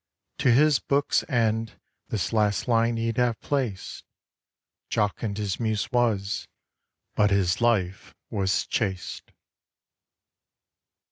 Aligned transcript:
To 0.39 0.51
his 0.51 0.79
book's 0.79 1.23
end 1.29 1.73
this 2.07 2.33
last 2.33 2.67
line 2.67 2.97
he'd 2.97 3.17
have 3.17 3.39
placed: 3.39 4.03
Jocund 4.89 5.37
his 5.37 5.59
Muse 5.59 5.91
was, 5.91 6.47
but 7.13 7.29
his 7.29 7.61
Life 7.61 8.15
was 8.31 8.65
chaste. 8.65 9.31